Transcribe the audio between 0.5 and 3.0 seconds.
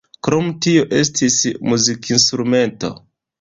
tio estis muzikinstruisto.